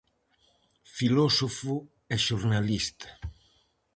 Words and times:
Filósofo 0.97 1.73
e 2.13 2.15
xornalista. 2.25 3.07